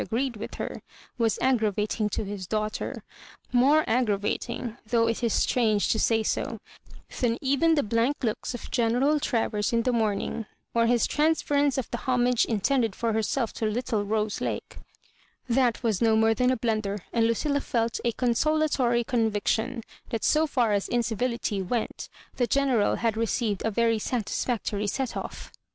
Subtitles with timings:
[0.01, 0.81] agreed with her,
[1.19, 3.03] was aggravating to his daughter—
[3.63, 6.57] more aggravating, though it is strange to say so,
[7.19, 11.87] than even the blank looks of General Travers in the morning, or his transference of
[11.91, 14.79] the homage intended for herself to little Rose Lake;
[15.47, 20.23] that was no more than a blunder, and Lucilla felt n conso latory conviction, that
[20.23, 25.51] so far as incivility went, the General had received a very satisfactory set off.